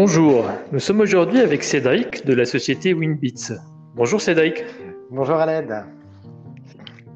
[0.00, 3.50] Bonjour, nous sommes aujourd'hui avec Cédric de la société Winbits.
[3.96, 4.64] Bonjour Cédric.
[5.10, 5.74] Bonjour Aled.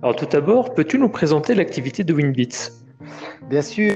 [0.03, 2.73] Alors tout d'abord, peux-tu nous présenter l'activité de Winbits?
[3.49, 3.95] Bien sûr.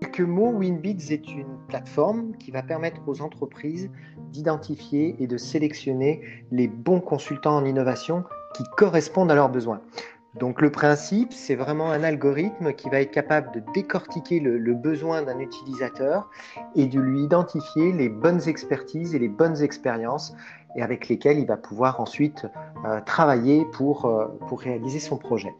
[0.00, 3.88] Quelques mots, Winbits est une plateforme qui va permettre aux entreprises
[4.32, 6.20] d'identifier et de sélectionner
[6.50, 8.24] les bons consultants en innovation
[8.56, 9.80] qui correspondent à leurs besoins.
[10.34, 15.22] Donc le principe, c'est vraiment un algorithme qui va être capable de décortiquer le, besoin
[15.22, 16.28] d'un utilisateur
[16.76, 20.34] et de lui identifier les bonnes expertises et les bonnes expériences
[20.76, 22.46] et avec lesquelles il va pouvoir ensuite
[22.84, 25.54] euh, travailler pour, euh, pour réaliser son projet.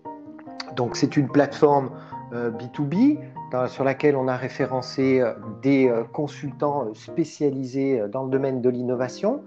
[0.77, 1.91] Donc c'est une plateforme
[2.31, 3.19] B2B
[3.55, 5.25] euh, sur laquelle on a référencé
[5.63, 9.43] des consultants spécialisés dans le domaine de l'innovation.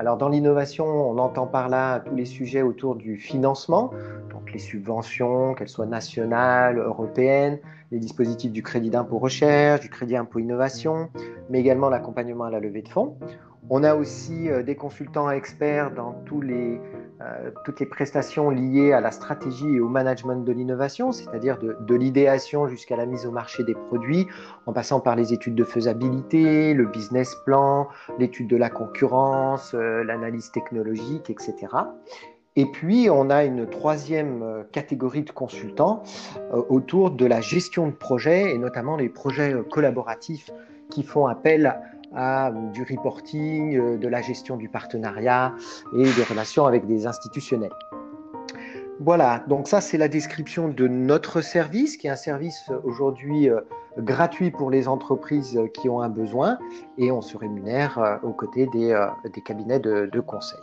[0.00, 3.90] Alors dans l'innovation, on entend par là tous les sujets autour du financement,
[4.30, 7.58] donc les subventions, qu'elles soient nationales, européennes,
[7.90, 11.10] les dispositifs du crédit d'impôt recherche, du crédit impôt innovation,
[11.50, 13.18] mais également l'accompagnement à la levée de fonds.
[13.68, 19.10] On a aussi euh, des consultants experts dans euh, toutes les prestations liées à la
[19.10, 23.74] stratégie et au management de l'innovation, c'est-à-dire de, l'idéation jusqu'à la mise au marché des
[23.74, 24.26] produits,
[24.66, 27.88] en passant par les études de faisabilité, le business plan,
[28.18, 31.54] l'étude de la concurrence, euh, l'analyse technologique, etc.
[32.56, 36.02] Et puis, on a une troisième catégorie de consultants
[36.52, 40.50] autour de la gestion de projets, et notamment les projets collaboratifs
[40.90, 41.80] qui font appel
[42.14, 45.54] à du reporting, euh, de la gestion du partenariat
[45.96, 47.72] et des relations avec des institutionnels.
[49.02, 53.48] Voilà, donc ça c'est la description de notre service, qui est un service euh, aujourd'hui
[53.48, 53.60] euh,
[53.98, 56.58] gratuit pour les entreprises qui ont un besoin,
[56.98, 58.96] et on se rémunère aux côtés des,
[59.44, 60.60] cabinets de conseil.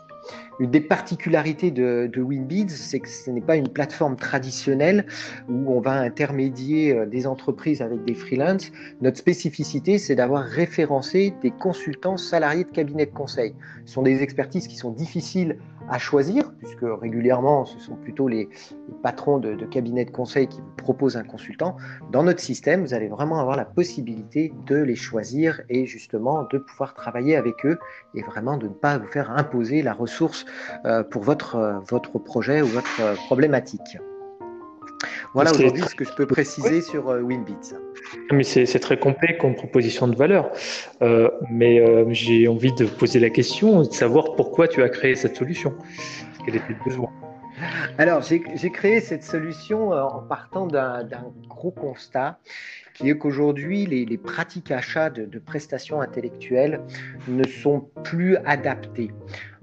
[0.59, 5.06] Une des particularités de, Winbids, c'est que ce n'est pas une plateforme traditionnelle
[5.47, 8.72] où on va intermédier euh, des entreprises avec des freelances.
[9.02, 13.53] Notre spécificité, c'est d'avoir référencé des consultants salariés de cabinets de conseil.
[13.86, 15.58] Ce sont des expertises qui sont difficiles
[15.89, 18.49] à choisir, puisque régulièrement, ce sont plutôt les,
[19.03, 21.77] patrons de, de, cabinets de conseil qui vous proposent un consultant.
[22.11, 26.58] Dans notre système, vous allez vraiment avoir la possibilité de les choisir et justement de
[26.58, 27.77] pouvoir travailler avec eux
[28.15, 30.45] et vraiment de ne pas vous faire imposer la ressource
[30.86, 33.98] euh, pour votre, euh, votre projet ou votre euh, problématique.
[35.33, 37.73] Voilà aujourd'hui ce que je peux préciser sur Winbits.
[38.31, 40.52] Mais c'est très complet comme proposition de valeur.
[41.52, 41.81] mais
[42.13, 45.73] j'ai envie de poser la question, de savoir pourquoi tu as créé cette solution.
[46.45, 47.11] Quel était le besoin
[47.97, 51.05] Alors, j'ai créé cette solution en partant d'un
[51.47, 52.39] gros constat
[52.97, 56.81] qui est qu'aujourd'hui, les, pratiques achats de, prestations intellectuelles
[57.27, 59.11] ne sont plus adaptées.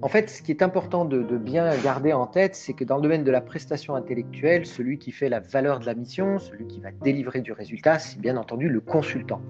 [0.03, 3.03] En fait, ce qui est important de, bien garder en tête, c'est que dans le
[3.03, 6.81] domaine de la prestation intellectuelle, celui qui fait la valeur de la mission, celui qui
[6.81, 9.43] va délivrer du résultat, c'est bien entendu le consultant.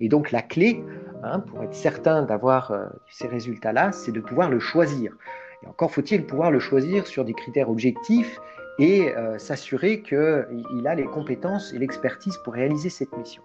[0.00, 0.84] Et donc la clé,
[1.24, 5.16] hein, pour être certain d'avoir euh, ces résultats-là, c'est de pouvoir le choisir.
[5.64, 8.38] Et encore faut-il pouvoir le choisir sur des critères objectifs
[8.78, 13.42] et euh, s'assurer qu'il a les compétences et l'expertise pour réaliser cette mission.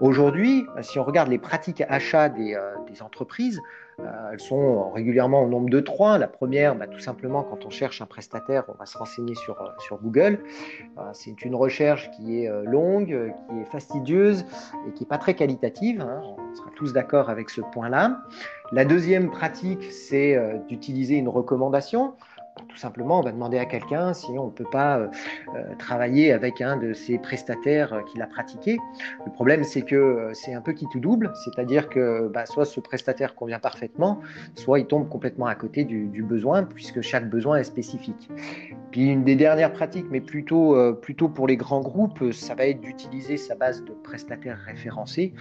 [0.00, 3.60] Aujourd'hui, si on regarde les pratiques achats des, euh, des entreprises,
[4.00, 6.18] euh, elles sont régulièrement au nombre de trois.
[6.18, 9.72] La première, bah, tout simplement, quand on cherche un prestataire, on va se renseigner sur,
[9.78, 10.40] sur Google.
[11.12, 14.44] C'est une recherche qui est longue, qui est fastidieuse
[14.88, 16.00] et qui n'est pas très qualitative.
[16.00, 16.20] Hein.
[16.24, 18.18] On sera tous d'accord avec ce point-là.
[18.72, 20.36] La deuxième pratique, c'est
[20.66, 22.14] d'utiliser une recommandation
[22.68, 25.08] tout simplement, on va demander à quelqu'un si on ne peut pas euh,
[25.56, 28.78] euh, travailler avec un de ses prestataires euh, qui l'a pratiqué.
[29.26, 32.80] Le problème, c'est que c'est un peu qui tout double, c'est-à-dire que bah, soit ce
[32.80, 34.20] prestataire convient parfaitement,
[34.54, 38.30] soit il tombe complètement à côté du, besoin, puisque chaque besoin est spécifique.
[38.94, 42.80] Puis une des dernières pratiques, mais plutôt, plutôt pour les grands groupes, ça va être
[42.80, 45.34] d'utiliser sa base de prestataires référencés.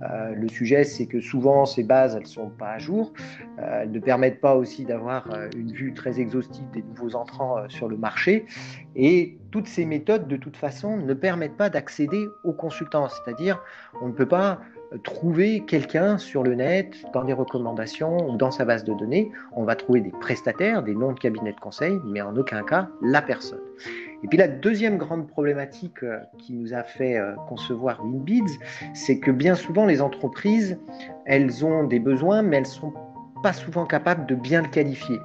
[0.00, 3.12] le sujet, c'est que souvent, ces bases, elles ne sont pas à jour.
[3.58, 5.26] elles ne permettent pas aussi d'avoir
[5.56, 8.46] une vue très exhaustive des nouveaux entrants euh, sur le marché.
[8.96, 13.08] Et toutes ces méthodes, de toute façon, ne permettent pas d'accéder aux consultants.
[13.08, 13.62] C'est-à-dire,
[14.02, 18.50] on ne peut pas euh, trouver quelqu'un sur le net, dans des recommandations ou dans
[18.50, 19.30] sa base de données.
[19.52, 22.88] On va trouver des prestataires, des noms de cabinets de conseil, mais en aucun cas
[23.02, 23.60] la personne.
[24.22, 28.58] Et puis la deuxième grande problématique euh, qui nous a fait concevoir WinBids,
[28.92, 30.78] c'est que bien souvent les entreprises,
[31.24, 32.92] elles ont des besoins, mais elles sont
[33.42, 35.18] pas souvent capables de bien le qualifier.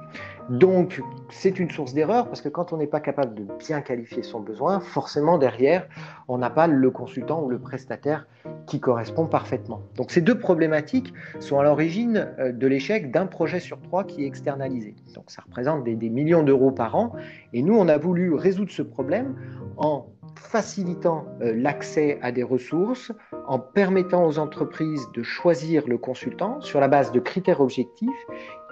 [0.48, 4.22] Donc, c'est une source d'erreur parce que quand on n'est pas capable de bien qualifier
[4.22, 5.88] son besoin, forcément derrière,
[6.28, 8.26] on n'a pas le consultant ou le prestataire
[8.66, 9.82] qui correspond parfaitement.
[9.96, 14.22] Donc, ces deux problématiques sont à l'origine euh, de l'échec d'un projet sur trois qui
[14.24, 14.94] est externalisé.
[15.14, 17.12] Donc, ça représente des, des millions d'euros par an.
[17.52, 19.34] Et nous, on a voulu résoudre ce problème
[19.76, 20.06] en
[20.36, 23.12] facilitant l'accès à des ressources,
[23.46, 28.26] en permettant aux entreprises de choisir le consultant sur la base de critères objectifs.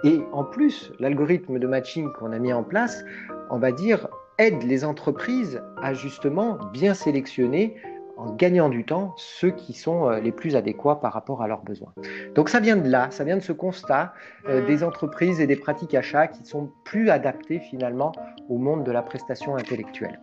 [0.05, 3.03] Et en plus, l'algorithme de matching qu'on a mis en place,
[3.49, 4.07] on va dire,
[4.37, 7.75] aide les entreprises à justement bien sélectionner
[8.15, 11.63] en gagnant du temps ceux qui sont euh, les plus adéquats par rapport à leurs
[11.63, 11.91] besoins.
[12.35, 14.13] Donc ça vient de là, ça vient de ce constat
[14.47, 14.65] euh, mmh.
[14.67, 18.11] des entreprises et des pratiques achats qui sont plus adaptées finalement
[18.47, 20.19] au monde de la prestation intellectuelle.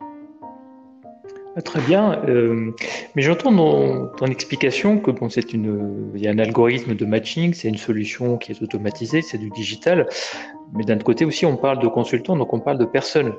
[1.55, 2.71] Ah, très bien, euh,
[3.15, 7.05] mais j'entends dans ton explication que bon, c'est une, il y a un algorithme de
[7.05, 10.09] matching, c'est une solution qui est automatisée, c'est du digital,
[10.73, 13.35] mais d'un côté aussi, on parle de consultants, donc on parle de personnes.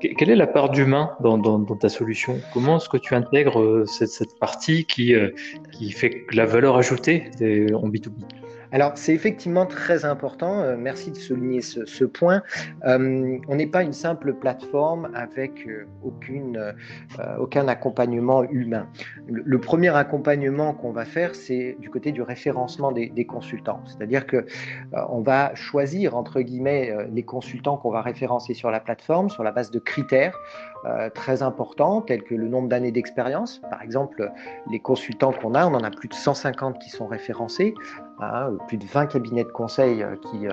[0.00, 2.40] Quelle est la part d'humain dans, ta solution?
[2.52, 5.30] Comment est-ce que tu intègres euh, cette, cette partie qui, euh,
[5.70, 7.30] qui fait la valeur ajoutée
[7.74, 8.41] en B2B
[8.72, 10.60] alors, c'est effectivement très important.
[10.60, 12.42] Euh, merci de souligner ce, point.
[12.86, 16.74] Euh, on n'est pas une simple plateforme avec euh, aucune,
[17.38, 18.88] aucun accompagnement humain.
[19.28, 23.82] Le, premier accompagnement qu'on va faire, c'est du côté du référencement des, des consultants.
[23.86, 24.46] C'est-à-dire que
[25.10, 29.52] on va choisir, entre guillemets, les consultants qu'on va référencer sur la plateforme sur la
[29.52, 30.38] base de critères
[31.14, 33.60] très importants, tels que le nombre d'années d'expérience.
[33.70, 34.30] Par exemple,
[34.70, 37.74] les consultants qu'on a, on en a plus de 150 qui sont référencés.
[38.24, 40.14] Hein, plus de 20 cabinets de conseil euh,
[40.44, 40.52] euh,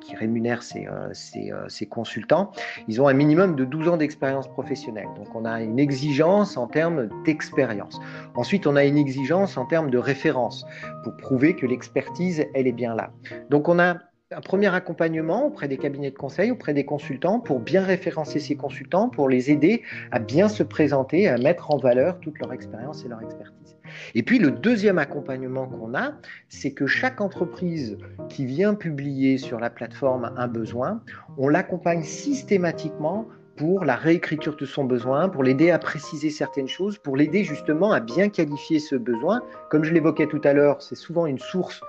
[0.00, 2.50] qui, rémunèrent ces, euh, ces, consultants.
[2.88, 5.06] Ils ont un minimum de 12 ans d'expérience professionnelle.
[5.16, 8.00] Donc on a une exigence en termes d'expérience.
[8.34, 10.66] Ensuite, on a une exigence en termes de référence
[11.04, 13.10] pour prouver que l'expertise, elle est bien là.
[13.48, 13.98] Donc on a
[14.34, 18.56] un premier accompagnement auprès des cabinets de conseil, auprès des consultants, pour bien référencer ces
[18.56, 23.04] consultants, pour les aider à bien se présenter, à mettre en valeur toute leur expérience
[23.04, 23.76] et leur expertise.
[24.14, 26.12] Et puis le deuxième accompagnement qu'on a,
[26.48, 27.98] c'est que chaque entreprise
[28.28, 31.02] qui vient publier sur la plateforme un besoin,
[31.36, 33.26] on l'accompagne systématiquement
[33.56, 37.92] pour la réécriture de son besoin, pour l'aider à préciser certaines choses, pour l'aider justement
[37.92, 39.42] à bien qualifier ce besoin.
[39.70, 41.80] Comme je l'évoquais tout à l'heure, c'est souvent une source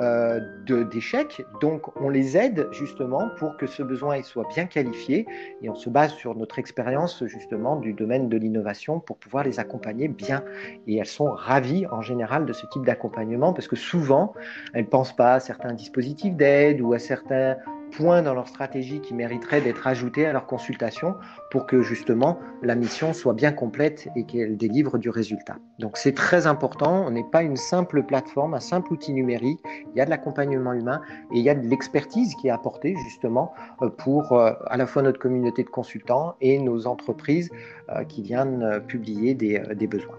[0.00, 0.40] euh,
[0.84, 1.44] d'échecs.
[1.60, 5.26] Donc, on les aide justement pour que ce besoin soit bien qualifié
[5.62, 9.58] et on se base sur notre expérience justement du domaine de l'innovation pour pouvoir les
[9.58, 10.44] accompagner bien.
[10.86, 14.34] Et elles sont ravies en général de ce type d'accompagnement parce que souvent,
[14.74, 17.56] elles ne pensent pas à certains dispositifs d'aide ou à certains
[17.98, 21.16] points dans leur stratégie qui mériteraient d'être ajoutés à leur consultation
[21.50, 25.56] pour que justement la mission soit bien complète et qu'elle délivre du résultat.
[25.80, 29.58] Donc c'est très important, on n'est pas une simple plateforme, un simple outil numérique,
[29.92, 31.00] il y a de l'accompagnement humain
[31.32, 33.52] et il y a de l'expertise qui est apportée justement
[33.82, 37.50] euh, pour euh, à la fois notre communauté de consultants et nos entreprises
[37.88, 40.18] euh, qui viennent publier des, des besoins.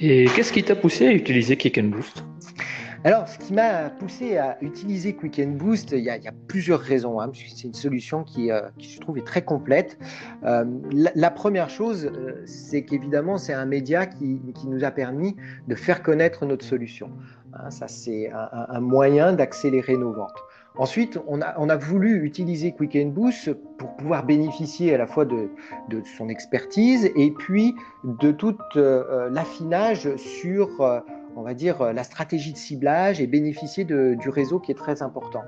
[0.00, 2.24] Et qu'est-ce qui t'a poussé à utiliser Kick and Boost?
[3.04, 7.32] Alors, ce qui m'a poussé à utiliser Quick Boost, il y a, plusieurs raisons, hein,
[7.34, 9.98] c'est une solution qui, euh, qui, je trouve, est très complète.
[10.44, 15.34] Euh, la, première chose, euh, c'est qu'évidemment, c'est un média qui, qui, nous a permis
[15.66, 17.10] de faire connaître notre solution.
[17.54, 20.38] Hein, ça, c'est un, moyen d'accélérer nos ventes.
[20.76, 25.24] Ensuite, on a, on a, voulu utiliser Quick Boost pour pouvoir bénéficier à la fois
[25.24, 25.50] de,
[25.88, 31.02] de son expertise et puis de tout l'affinage sur
[31.36, 35.02] on va dire, euh, la stratégie de ciblage et bénéficier du réseau qui est très
[35.02, 35.42] important.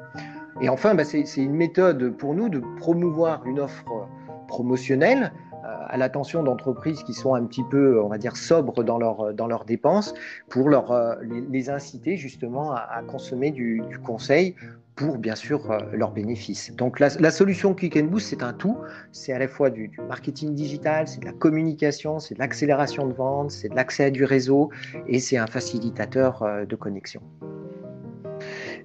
[0.61, 4.09] Et enfin, bah, c'est une méthode pour nous de promouvoir une offre
[4.47, 5.54] promotionnelle euh,
[5.89, 9.47] à l'attention d'entreprises qui sont un petit peu, on va dire, sobres dans, leur, dans
[9.47, 10.15] leurs dépenses
[10.49, 11.15] pour leur, euh,
[11.51, 14.55] les, inciter justement à, consommer du, du, conseil
[14.97, 16.75] pour bien sûr euh, leurs bénéfices.
[16.77, 18.77] Donc la, solution Quick and Boost, c'est un tout.
[19.13, 23.15] C'est à la fois du, marketing digital, c'est de la communication, c'est de l'accélération de
[23.15, 24.71] vente, c'est de l'accès à du réseau
[25.09, 27.23] et c'est un facilitateur euh, de connexion.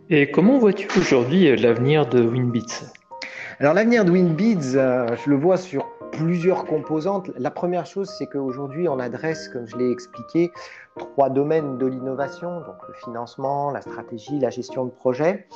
[0.09, 2.85] Et comment vois-tu aujourd'hui l'avenir de WinBits?
[3.59, 5.85] Alors l'avenir de WinBits, je le vois sur
[6.19, 7.31] plusieurs composantes.
[7.37, 10.51] La première chose, c'est qu'aujourd'hui, on adresse, comme je l'ai expliqué,
[10.97, 15.47] trois domaines de l'innovation, donc le financement, la stratégie, la gestion de projet.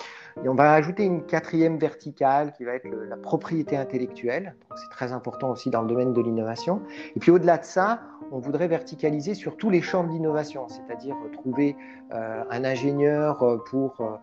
[0.44, 4.56] Et on va ajouter une quatrième verticale qui va être la propriété intellectuelle.
[4.76, 6.82] C'est très important aussi dans le domaine de l'innovation.
[7.16, 8.00] Et puis au-delà de ça,
[8.32, 11.76] on voudrait verticaliser sur tous les champs de l'innovation, c'est-à-dire trouver
[12.14, 14.16] euh, un ingénieur euh, pour euh,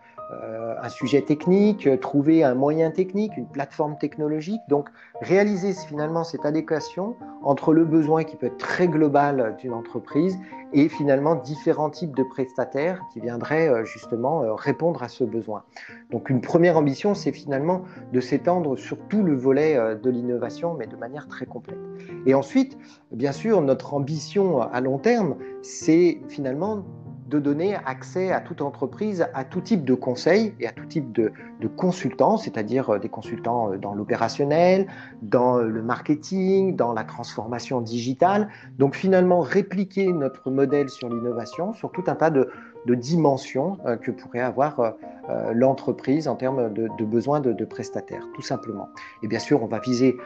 [0.82, 4.60] un sujet technique, trouver un moyen technique, une plateforme technologique.
[4.68, 4.88] Donc
[5.20, 10.38] réaliser finalement cette adéquation entre le besoin qui peut être très global d'une entreprise
[10.72, 15.64] et finalement différents types de prestataires qui viendraient justement répondre à ce besoin.
[16.10, 17.82] Donc une première ambition, c'est finalement
[18.12, 21.78] de s'étendre sur tout le volet de l'innovation, mais de manière très complète.
[22.24, 22.78] Et ensuite,
[23.10, 26.84] bien sûr, notre ambition à long terme, c'est finalement
[27.30, 31.12] de donner accès à toute entreprise à tout type de conseils et à tout type
[31.12, 34.86] de, de consultants, c'est-à-dire des consultants dans l'opérationnel,
[35.22, 38.48] dans le marketing, dans la transformation digitale.
[38.78, 42.48] Donc finalement, répliquer notre modèle sur l'innovation sur tout un tas de,
[42.86, 44.90] de dimensions euh, que pourrait avoir euh,
[45.28, 48.88] euh, l'entreprise en termes de, besoins de, prestataires, tout simplement.
[49.22, 50.16] Et bien sûr, on va viser,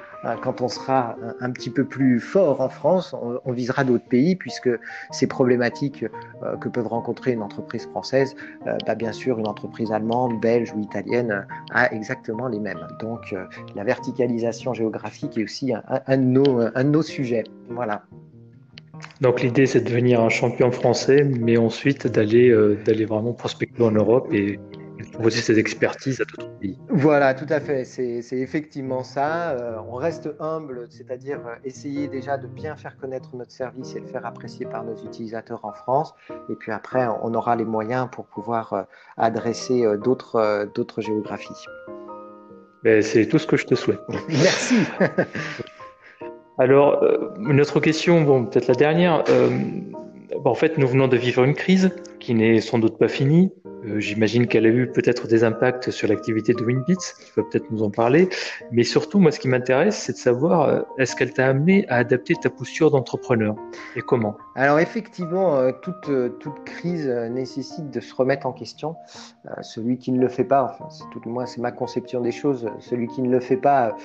[0.43, 3.15] quand on sera un, petit peu plus fort en France,
[3.45, 4.71] on, visera d'autres pays, puisque
[5.11, 6.07] ces problématiques
[6.61, 8.35] que peuvent rencontrer une entreprise française,
[8.87, 12.87] bah, bien sûr, une entreprise allemande, belge ou italienne a exactement les mêmes.
[13.01, 13.35] Donc,
[13.75, 17.45] la verticalisation géographique est aussi un, un, un de nos sujets.
[17.69, 18.03] Voilà.
[19.21, 23.83] Donc l'idée c'est de devenir un champion français, mais ensuite d'aller euh, d'aller vraiment prospecter
[23.83, 24.59] en Europe et
[25.15, 26.79] proposer cette expertise à d'autres pays.
[26.89, 27.85] Voilà, tout à fait.
[27.85, 29.51] C'est effectivement ça.
[29.51, 34.01] Euh, on reste humble, c'est-à-dire euh, essayer déjà de bien faire connaître notre service et
[34.01, 36.15] le faire apprécier par nos utilisateurs en France.
[36.51, 41.67] Et puis après, on aura les moyens pour pouvoir adresser d'autres d'autres géographies.
[42.85, 44.01] Ben, c'est tout ce que je te souhaite.
[44.29, 44.77] Merci.
[46.59, 49.25] Alors, euh, une autre question, bon, peut-être la dernière.
[49.29, 49.51] Euh,
[50.45, 51.91] en fait, nous venons de vivre une crise
[52.21, 53.51] qui n'est sans doute pas finie.
[53.87, 57.71] Euh, j'imagine qu'elle a eu peut-être des impacts sur l'activité de Winbits, tu vas peut-être
[57.71, 58.29] nous en parler.
[58.73, 61.97] Mais surtout, moi, ce qui m'intéresse, c'est de savoir, euh, est-ce qu'elle t'a amené à
[61.97, 63.55] adapter ta posture d'entrepreneur
[63.97, 64.37] et comment?
[64.55, 66.11] Alors effectivement, euh, toute,
[66.65, 68.97] crise nécessite de se remettre en question.
[69.63, 72.71] celui qui ne le fait pas, enfin, c'est tout moi, c'est ma conception des choses,
[72.81, 73.97] celui qui ne le fait pas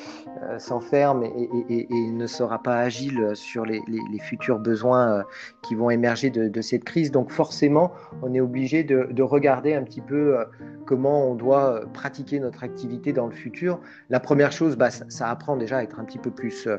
[0.57, 3.81] s'enferme et, ne sera pas agile sur les,
[4.21, 5.23] futurs besoins
[5.61, 7.11] qui vont émerger de, cette crise.
[7.11, 10.45] Donc forcément, on est obligé de regarder un petit peu euh,
[10.85, 13.79] comment on doit euh, pratiquer notre activité dans le futur.
[14.09, 16.77] La première chose, bah, ça, apprend déjà à être un petit peu plus, euh,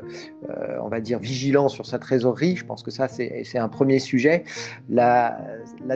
[0.81, 2.55] on va dire, vigilant sur sa trésorerie.
[2.55, 4.43] Je pense que ça, c'est un premier sujet.
[4.89, 5.37] La,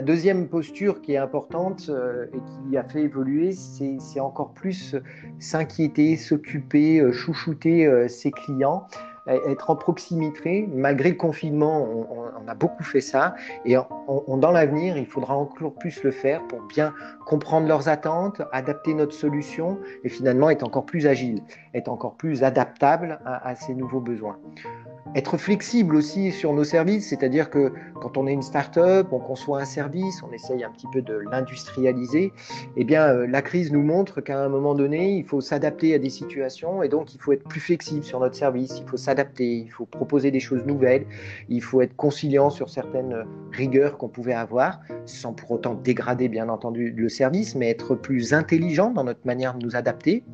[0.02, 1.90] deuxième posture qui est importante
[2.32, 4.94] et qui a fait évoluer, c'est encore plus
[5.38, 8.86] s'inquiéter, s'occuper, chouchouter ses clients
[9.26, 10.68] être en proximité.
[10.72, 13.34] Malgré le confinement, on, a beaucoup fait ça.
[13.64, 16.94] Et dans l'avenir, il faudra encore plus le faire pour bien
[17.26, 21.42] comprendre leurs attentes, adapter notre solution et finalement être encore plus agile,
[21.74, 24.38] être encore plus adaptable à, ces nouveaux besoins.
[25.14, 29.60] Être flexible aussi sur nos services, c'est-à-dire que quand on est une start-up, on conçoit
[29.60, 32.32] un service, on essaye un petit peu de l'industrialiser,
[32.76, 35.98] eh bien euh, la crise nous montre qu'à un moment donné, il faut s'adapter à
[35.98, 39.58] des situations et donc il faut être plus flexible sur notre service, il faut s'adapter,
[39.58, 41.06] il faut proposer des choses nouvelles,
[41.48, 46.48] il faut être conciliant sur certaines rigueurs qu'on pouvait avoir, sans pour autant dégrader bien
[46.48, 50.24] entendu le service, mais être plus intelligent dans notre manière de nous adapter.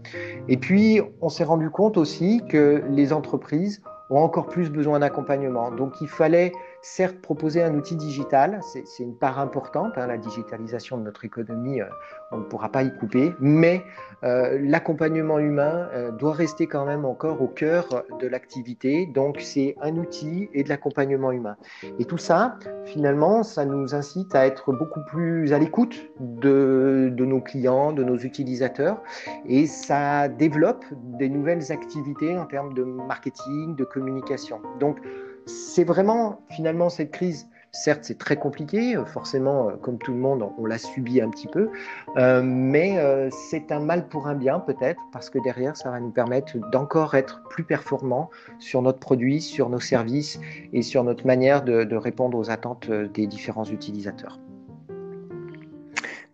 [0.49, 5.71] Et puis, on s'est rendu compte aussi que les entreprises ont encore plus besoin d'accompagnement.
[5.71, 10.99] Donc, il fallait certes proposer un outil digital, c'est une part importante, hein, la digitalisation
[10.99, 11.87] de notre économie, euh,
[12.33, 13.85] on ne pourra pas y couper, mais
[14.25, 19.77] euh, l'accompagnement humain euh, doit rester quand même encore au cœur de l'activité, donc c'est
[19.81, 21.57] un outil et de l'accompagnement humain.
[22.01, 27.25] Et tout ça, finalement, ça nous incite à être beaucoup plus à l'écoute de, de
[27.25, 29.01] nos clients, de nos utilisateurs,
[29.47, 30.85] et ça développe
[31.19, 34.61] des nouvelles activités en termes de marketing, de communication.
[34.81, 34.99] Donc,
[35.47, 37.49] c'est vraiment finalement cette crise.
[37.75, 41.31] Certes, c'est très compliqué, euh, forcément, euh, comme tout le monde, on l'a subi un
[41.31, 41.71] petit peu,
[42.19, 42.99] euh, mais
[43.31, 47.15] c'est un mal pour un bien peut-être, parce que derrière, ça va nous permettre d'encore
[47.15, 50.39] être plus performants sur notre produit, sur nos services
[50.75, 54.39] et sur notre manière de, répondre aux attentes des différents utilisateurs.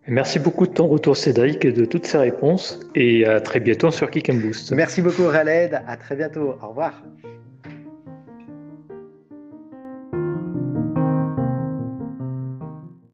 [0.07, 2.79] Merci beaucoup de ton retour, Cédric, et de toutes ces réponses.
[2.95, 4.71] Et à très bientôt sur Kick Boost.
[4.71, 5.81] Merci beaucoup, Raled.
[5.87, 6.55] À très bientôt.
[6.61, 7.03] Au revoir.